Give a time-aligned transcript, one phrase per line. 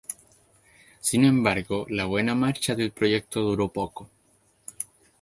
[0.99, 4.09] Sin embargo la buena marcha del proyecto duró poco.